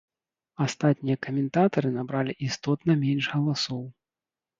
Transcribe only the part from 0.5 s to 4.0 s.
Астатнія каментатары набралі істотна менш галасоў.